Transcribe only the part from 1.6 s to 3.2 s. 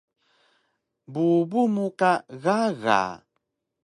mu ka gaga